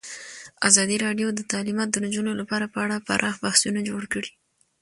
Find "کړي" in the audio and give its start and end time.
4.13-4.31